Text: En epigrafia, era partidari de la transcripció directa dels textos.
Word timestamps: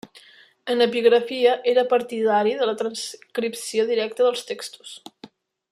En 0.73 0.79
epigrafia, 0.85 1.51
era 1.73 1.83
partidari 1.91 2.55
de 2.61 2.71
la 2.71 2.75
transcripció 2.81 3.87
directa 3.93 4.27
dels 4.29 4.47
textos. 4.55 4.97